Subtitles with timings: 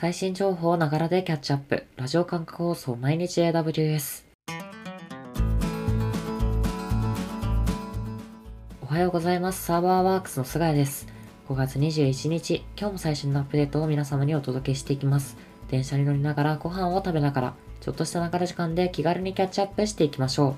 [0.00, 1.84] 最新情報をながらでキャッチアップ。
[1.96, 4.26] ラジオ感覚放送毎日 AWS。
[8.80, 9.64] おはようございます。
[9.64, 11.08] サーバーワークスの菅谷です。
[11.48, 15.36] 5月21日、今日も最新のアップデートを皆様にお届けしていきます。
[15.68, 20.54] 電車に乗りながらご飯を食べながら、ちょっとしたながら時間で気軽にキャッチアップしていきましょう。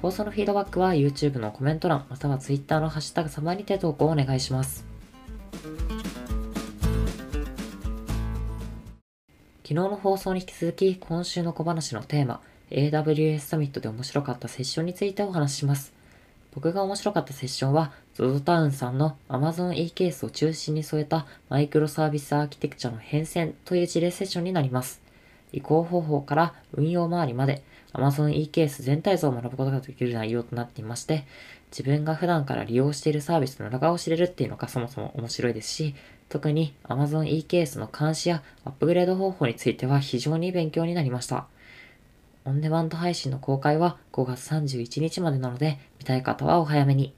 [0.00, 4.95] 放送のフィードバックは YouTube のコメント欄、または Twitter のハッシュタグサマにて投稿をお願いします。
[9.68, 15.92] 昨日の放送に引き続き、今週の小話のテーマ、AWS サミットで面白かったセッションについてお話しします。
[16.54, 25.02] 僕が面白かったセッションは、ZOZO タウンさんの Amazon e ケースを中心に添えたマイクロサービスアーキテクチャの変遷という事例セッションになります。
[25.52, 31.24] 移行方法から運用周りまで Amazon e ケース全体像を学ぶことができる内容となっていまして、
[31.72, 35.96] 自分が普段から利用しているサービスの裏側を知れるっていうのがそもそも面白いですし、
[36.28, 41.46] 特に Amazon e ケースの監視やアップグレード方法については非常に勉強になりました。
[42.44, 47.12] オンデマンド配信の公開は5月31日までなので、見たい方はお早めに。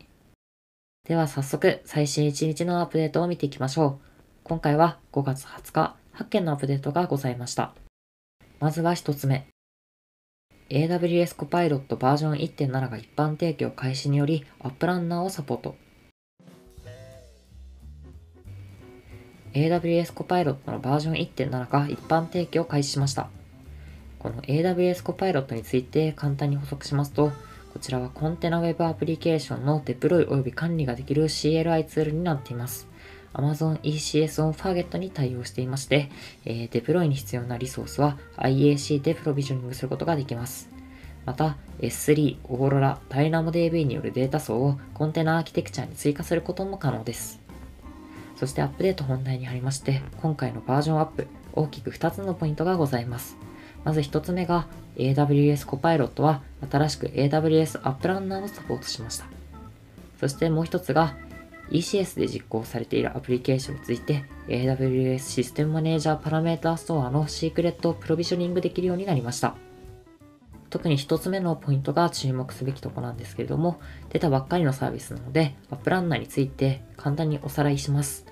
[1.07, 4.09] では早速、最新1日のアップデートを見ていきましょう。
[4.45, 7.75] 今回は5月20日、8件のアップデートがございました。
[8.61, 9.47] まずは1つ目。
[10.71, 15.77] AWS Copilot バージョン1.7が一般提供開始により、アップランナーをサポート。
[19.59, 23.29] AWS Copilot のバージョン1.7が一般提供を開始しました。
[24.21, 27.33] この AWS Copilot について簡単に補足しますと、
[27.73, 32.89] こちらはコンテナ Web アプリケーションのデプロイ及び管理ができる CLI ツールになっています。
[33.35, 36.09] Amazon ECS on Target に対応していまして、
[36.45, 40.69] えー、デプロイに必要なリソースは IAC でプロビジョニングすることができます。
[41.27, 47.48] また、S3、オーロラ、DynamoDB によるデータ層をコンテナアーキテクチャに追加することも可能です。
[48.39, 53.37] そしてアップデート本題に入りまして、今回のバージョンアップ、大きく2つのポイントがございます。
[53.85, 59.27] まず1つ目が、AWS Copilot は新しく AWS アップランナーをサポートしました。
[60.21, 61.17] そしてもう1つが、
[61.71, 69.55] ECS で実行されているアプリケーションについて AWS システムマネージャーパラメータストアのシークレットをプロビジョニングできるようになりました。
[70.71, 73.81] 特に1つ目のポイントが注目すべきとこなんですけれども、
[74.11, 78.27] 出たばっかりのサービスなので、 App Runner について簡単におさらいします。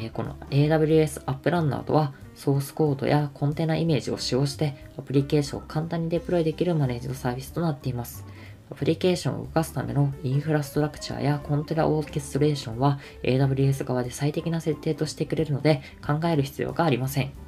[0.00, 8.24] えこの AWS App Runner とは、ソースコードやコンテナイメージを使用して、アプリケーションを簡単にデプロイできるマネージドサービスとなっています。
[8.70, 17.47] アプリケーションを動かすためのインフラストラクチャーやコンテナオーケストレーションは AWS 側で最適な設定をしてくれるので考える必要がありません。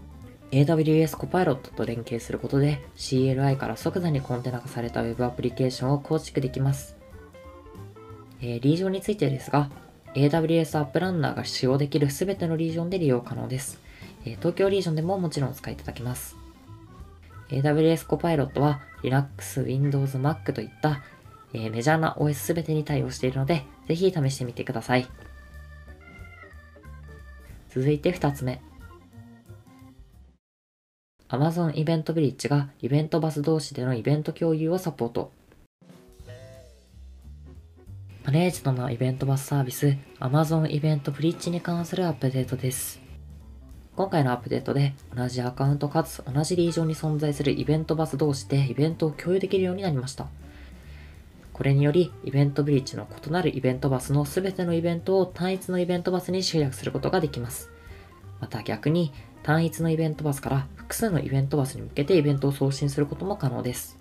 [0.52, 6.96] AWS Copilot と連携することで CLI から即座にコンテナ化された Web アプリケーションを構築できます。
[8.42, 9.70] えー、リージョンについてですが、
[10.14, 13.78] AWS アップランナーが使用できる全てのリージョンで利用可能です。
[14.24, 16.36] えー、東京リージョンでももちろんお使いいただけます。
[17.50, 21.02] AWS Copilot は Linux、Windows、Mac といった、
[21.52, 25.06] えー、メジャーな OS すべてに対応しているので、ぜひ試してみてください。
[27.68, 28.60] 続いて2つ目。
[31.30, 35.30] Amazon イベントブリッジがイベントバス同士でのイベント共有をサポート。
[38.24, 43.00] マネージドのイベントバスサービス Amazon イベントブリッジに関するアップデートです。
[43.94, 50.26] 今回のアップデートで同じアカウントかつ同じリージョンに存在するイベントバス同士でイベントを共有できるようになりました。
[51.52, 57.70] これにより、イベントブリッジの異なるイベントバスの全てのイベントを単一のイベントバスに集約することができます。
[58.40, 63.98] また逆に、単一のイベントバスから複数のイベントバスに向けてイベントを送信することも可能です。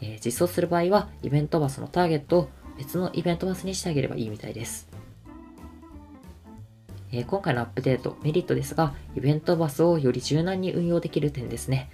[0.00, 4.88] えー、実装する場合は、イベントバスのターゲットを別のイベントバスにしてあげればいいみたいです。
[7.10, 11.90] えー、今回のアップデート、メリットですが、イベントバスをより柔軟に運用できる点ですね。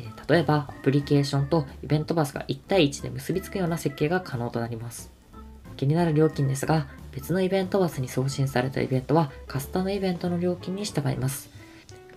[0.00, 5.12] えー、例えば、アプリケーションとイベントバスが1対1で結びつくような設計が可能となります。
[5.76, 11.53] 気になる料金ですが、別のイベントバスに送信されたイベントはカスタムイベントの料金に従います。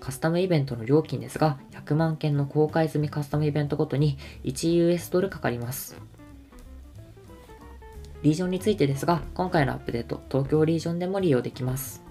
[0.08, 5.98] カスタムイベントの料金ですが、100万件の公開済みカスタムイベントごとに 1US ドルかかります。
[8.24, 12.02] リージョンについてですが、今回のアップデート、東京リージョンでも利用できます。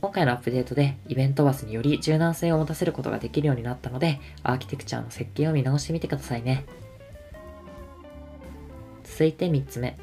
[0.00, 6.64] 今回のアップデートでイベントバスにより柔軟性を持たせることができるようになったので、アーキテクチャの設計を見直してみてくださいね。
[9.02, 9.98] 続いて3つ目。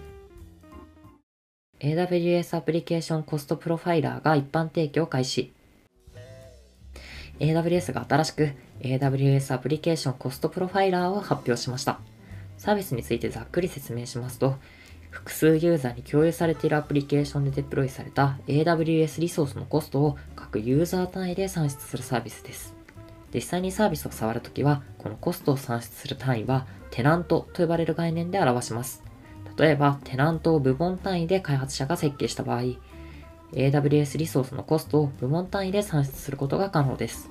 [1.80, 5.56] AWS アプリケーションコストプロファイラーが一般提供開始。
[7.42, 8.52] AWS が新しく
[8.82, 12.00] AWS アプリケーションコストプロファイラーを発表しました。
[12.58, 14.58] サービスについてざっくり説明しますと、
[15.10, 22.76] 複数ユーザーに共有されているアプリケーションでデプロイされた AWS リソースのコストを各ユーザー単位で算出するサービスです。
[23.34, 29.04] 実際にサービスを触るときは、このコストを算出する単位は、テナントと呼ばれる概念で表します。
[29.58, 32.76] 例えば、テナントを部門単位で開発者が設計した場合、
[33.54, 37.31] AWS リソースのコストを部門単位で算出することが可能です。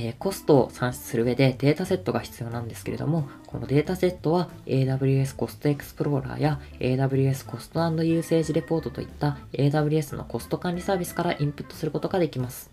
[0.00, 12.70] え、コストを算出する上でデータセットが必要なんですけれども、このデータセットは AWS コストエクスプローラーや AWS コストユーセージレポートといった AWS のコスト管理サービスからインプットすることができます。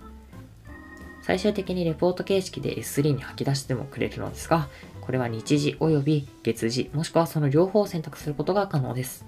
[1.24, 4.68] 最終的にレポート形式で S3 に吐き出してもくれるのですが、
[5.01, 9.25] これは日時及び月次、もしくはその両方を選択することが可能です。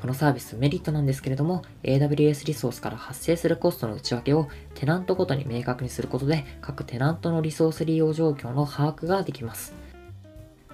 [0.00, 9.74] このサービスメリットなんですけれども AWS リソースから発生するコストの内訳をテナントごとに明確にすることで各テナントのリソース利用状況の把握ができます。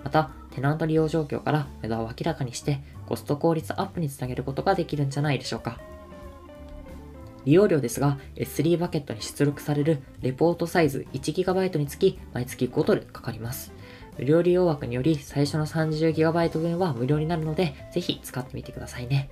[0.03, 5.79] またテナント利用状況から無駄を明らかにしてコスト効率アップにつなげることができるんじゃないでしょうか。
[7.45, 13.73] 利用料ですが S3 バケットに出力されるレポートサイズ 1GB につき毎月5ドルかかります。
[14.19, 19.31] 無料利用枠により最初の 30GB 分は無料になるので、ぜひ使ってみてくださいね。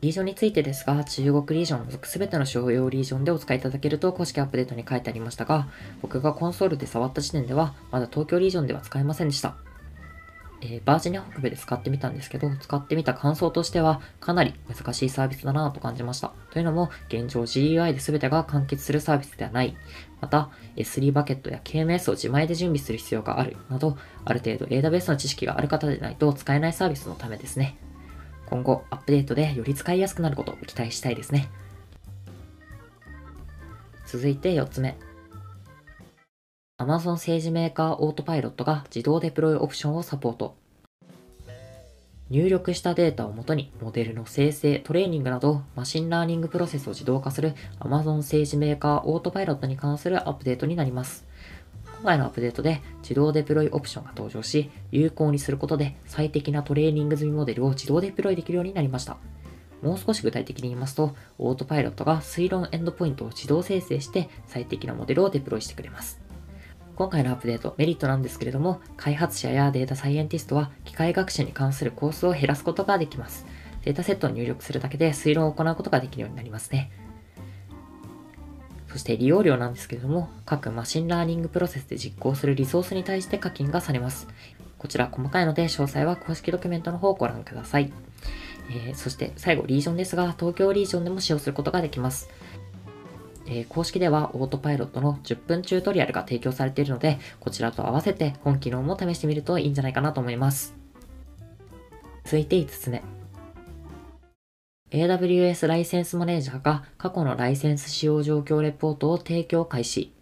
[0.00, 5.68] リージョンについてですが、中国リージョンを除く全ての商用リージョンでお使いいただけると公式アップデートに書いてありましたが、
[6.00, 9.56] 僕がコンソールで触った時点では、まだ東京リージョンでは使えませんでした。
[10.62, 16.32] えー、バージニア北部で使ってみたんですけど、使ってみた感想としては、かなり難しいサービスだなと感じました。
[16.50, 19.76] というのも、現状 GUI で全てが完結するサービスではない。
[20.20, 23.56] また、S3 バケットや KMS を自前で準備する必要がある。
[23.70, 27.76] など、ある程度 AWS の知識がある方でないと使えないサービスのためですね。
[28.46, 31.48] 今後、アップデートでより使いやすくなることを期待したいですね。
[34.06, 34.98] 続いて4つ目。
[36.80, 40.56] Amazon 政治メーカーオートパイロットが自動デプロイオプションをサポート。
[42.30, 51.26] 入力したデータをもとにモデルの生成、トレーニングなどマシンラーニングプロセスを自動化する Amazon 政治メーカーオートパイロットに関するアップデートになります。
[51.98, 59.18] 今回のアップデートで自動デプロイオプションが登場し、有効にすることで最適なトレーニング済みモデルを自動デプロイできるようになりました。
[59.82, 66.29] もう少し具体的に言いますと、 Autopilot が推論エンドポイントを自動生成して最適なモデルをデプロイしてくれます。
[67.00, 73.46] 今回のアップデート、メリットなんですけれども、開発者やデータサイエンティストは機械学習に関するコストを減らすことができます。
[73.84, 76.92] データセットを入力するだけで推論を行うことができるようになりますね。
[78.88, 84.28] そして利用料なんですけれども、各マシンラーニングプロセスで実行するリソースに対して課金がされます。
[84.76, 87.90] こちら細かいので詳細は公式ドキュメントの方をご覧ください。
[88.68, 92.28] えー、そして最後リージョンですが、東京リージョンでも使用することができます。
[93.50, 100.74] えー、公式ではオートパイロットの10分チュートリアルが提供されているので、こちらと合わせて本機能も試してみるといいんじゃないかなと思います。
[102.24, 103.02] 続いて5つ目。
[104.92, 110.12] AWS ライセンスマネージャーが過去のライセンス使用状況レポートを提供開始。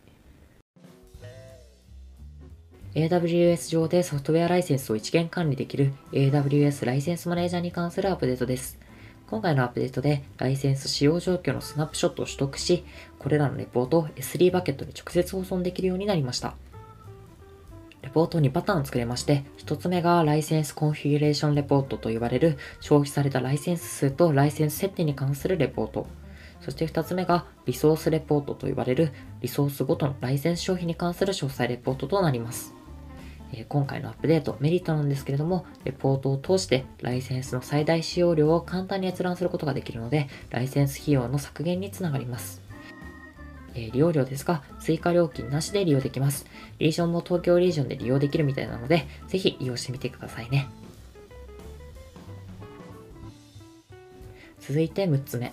[2.95, 8.88] AWS 上でソフトウェアライセンスを一元管理できる AWS ライセンスマネージャーに関するアップデートです。
[9.31, 12.85] 今回のアップデートでライセンス使用状況のスナップショットを取得し、
[13.19, 16.55] これらのレポートを S3 バケットに直接保存できるようになりました。
[18.01, 26.07] レポート2パターンを作れまして、1つ目がライセンスコンフィギュレーションレポートと呼ばれる消費されたライセンス数とライセンス設定に関するレポート。
[26.63, 32.78] そして2つ目がリソースレポートと呼ばれるリソースごとのライセンス消費に関する詳細レポートとなります。
[33.53, 42.61] え今回のアップデート、メリットなんですけれども、レポートを通してライセンスの最大使用量を簡単に閲覧することができるので、ライセンス費用の削減につながります。
[43.75, 46.47] え利用料ですが、追加料金なしで利用できます。
[46.79, 50.69] リージョンも東京リージョンで利用できるみたいなので、ぜひ利用してみてくださいね。
[54.61, 55.53] 続いて6つ目。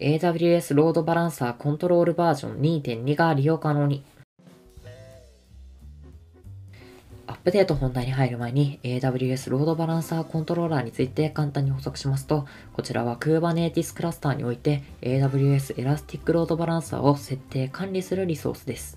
[0.00, 4.02] AWS ロードバランサーコントロールバージョン2.2が利用可能に。
[7.44, 18.96] ップデート本題に入る前に AWS ロードバランサーコントローラーについて簡単に補足しますと、こちらは Kubernetes クラスターにおいて AWS エラスティックロードバランサーを設定管理するリソースです。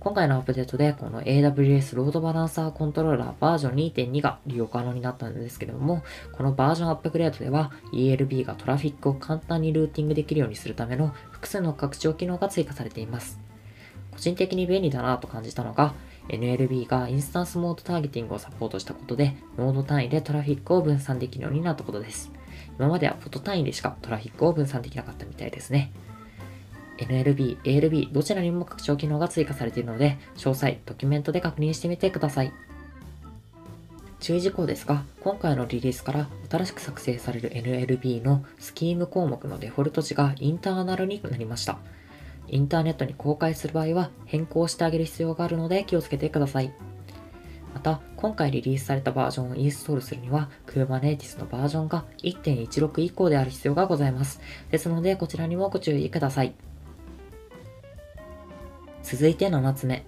[0.00, 13.38] 今回のアップデートでこの AWS ロードバランサーコントローラーバージョン2.2が利用可能になったんですけれども、このバージョンアップグレードでは ELB がトラフィックを簡単にルーティングできるようにするための複数の拡張機能が追加されています。
[14.10, 15.92] 個人的に便利だなと感じたのが、
[16.28, 22.30] NLB がインスタンスモードターゲティングをサポートしたことで、ノード単位でトラフィックを分散できるようになったことです。
[22.78, 25.92] 今まではフォト単位でしかトラフィックを分散できなかったみたいですね。
[26.98, 32.52] NLB、ALB どちらにも拡張機能が追加されているので、詳細、ドキュメントで確認してみてください。
[34.20, 41.78] 注意事項ですが、今回のリリースから新しく作成される NLB のスキーム項目のデフォルト値がインターナルになりました。
[42.48, 46.72] インターネットに公開する場合は変更してあげる必要があるので気をつけてください。
[47.74, 54.40] また、今回リリースされたバージョンをインストールするには、Kubernetes のバージョンが1.16以降である必要がございます。
[54.70, 56.54] ですので、こちらにもご注意ください。
[59.02, 60.06] 続いて7つ目。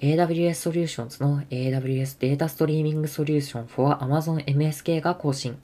[0.00, 5.56] AWS Solutions の AWS Data Streaming Solution for Amazon MSK が更新。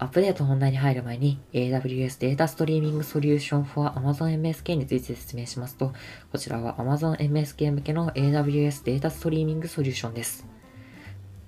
[0.00, 5.92] アップデート本題に入る前に AWS Data Streaming Solution for Amazon MSK について説明しますと、
[6.32, 10.46] こちらは Amazon MSK 向けの AWS Data Streaming Solution です。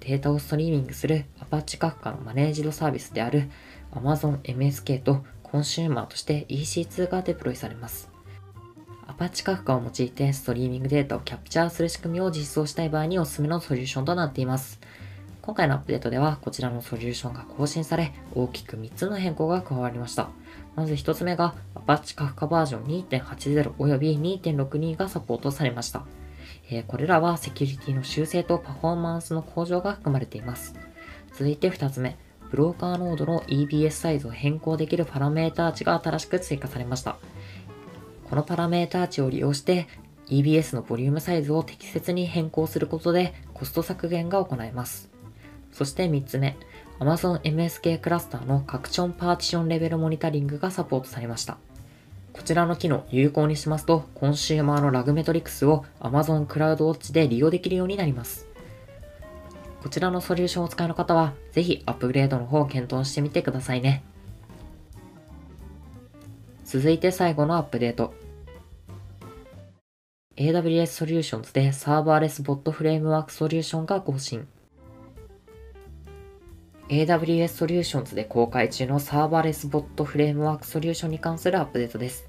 [0.00, 3.48] データをストリーミングする Apache Kafka のマネージドサービスである
[3.92, 8.10] Amazon MSK とコンシューマーとして EC2 がデプロイされます。
[9.06, 14.78] Apache Kafka を用いてストリーミングデータをキャプチャーする仕組みを実装したい場合におすすめのソリューションとなっています。
[15.42, 20.30] 今回のアップデートではこちらのソリューションが更新され大きく3つの変更が加わりました。
[20.76, 26.04] まず1つ目が Apache Kafka バージョン2.80および2.62がサポートされました。
[26.70, 30.76] えー、これらはセキュリティの修正とパフォーマンスの向上が含まれています。
[31.32, 32.16] 続いて2つ目、
[32.52, 37.16] ブローカーノードの EBS サイズを変更できるパラメータ値が新しく追加されました。
[38.30, 39.88] このパラメータ値を利用して
[40.28, 45.11] EBS のボリュームサイズを適切に変更することでコスト削減が行えます。
[45.72, 46.56] そして3つ目、
[47.00, 51.56] Amazon MSK クラスターの拡張パーティションレベルモニタリングがサポートされました。
[52.32, 58.46] こちらの機能有効にしますと、コンシューマーの lag metrics を Amazon CloudWatch で利用できるようになります。
[59.82, 64.04] こちらのソリューションをお使いの方は、ぜひアップグレードの方を検討してみてくださいね。
[66.64, 68.14] 続いて最後のアップデート。
[70.36, 74.46] AWS Solutions で Serverless Bot Framework ソリューションが更新。
[76.92, 82.26] AWS Solutions で公開中の Serverless Bot Framework ソリューションに関するアップデートです。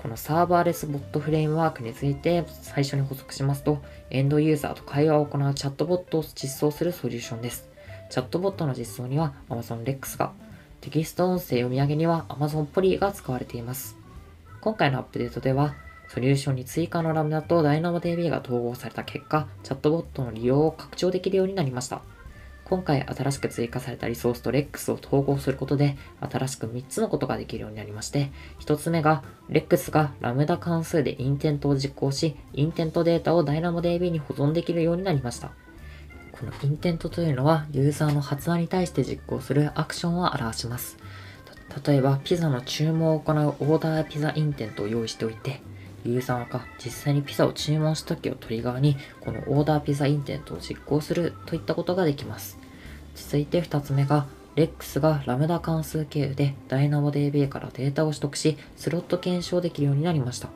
[0.00, 7.68] この Serverless Bot Framework について最初に補足しますと、エンドユーザーと会話を行うチャットボットを実装するソリューションです。
[8.08, 10.32] チャットボットの実装には Amazon Lex が、
[10.80, 13.98] テキスト音声読み上げには Amazon Poly が使われています。
[14.62, 15.74] 今回のアップデートでは、
[16.08, 22.00] ソリューションに追加の Lambda と DynamoDB が統合された結果、チャットボットの利用を拡張できるようになりました。
[22.68, 35.52] 今回新しく追加されたリソースと REX を統合することで、新しく3つのことができるようになりまして、1つ目が、 Lex が Lambda 関数で intent を実行し、 intent data を DynamoDB に保存できるようになりました。
[36.32, 40.98] この intent というのは、ユーザーの発話に対して実行するアクションを表します。
[41.86, 45.60] 例えば、ピザの注文を行う order pizza intent を用意しておいて、
[46.06, 52.58] ユーザーが実際にピザを注文した時をトリガーに、この order pizza intent を実行するといったことができます。
[53.14, 60.48] 続いて2つ目が、REX がラムダ関数経由で DynamoDB からデータを取得し、スロット検証できるようになりました。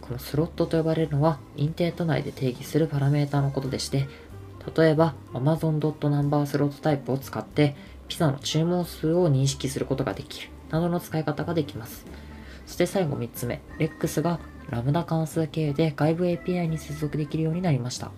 [0.00, 4.08] このスロットと呼ばれるのは、インテント内で定義するパラメータのことでして、
[4.76, 7.76] 例えば Amazon.Number スロットタイプを使って、
[8.08, 12.04] ピザの注文数を認識することができる、などの使い方ができます。
[12.66, 18.10] そして最後3つ目、REX がラムダ関数経由で外部 API に接続できるようになりました。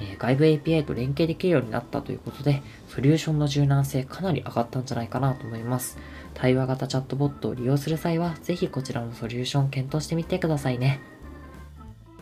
[0.00, 5.98] え、外部 API と連携できるようになったということで、ソリューションの柔軟性かなり上がったんじゃないかなと思います。
[6.34, 11.00] 対話型チャットボットを利用する際は、ぜひこちらのソリューション検討してみてくださいね。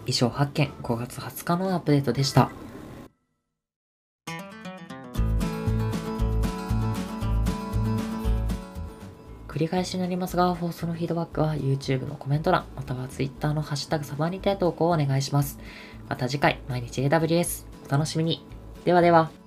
[0.07, 2.51] 以上発見5月20日のアップデートでした。
[9.55, 15.61] 繰り返しになりますが、放送のフィードバックは YouTube のコメント欄、または Twitter のハッシュタグサバにて投稿をお願いします。
[16.09, 18.45] また次回、毎日 AWS、お楽しみに。
[18.85, 19.44] ではでは。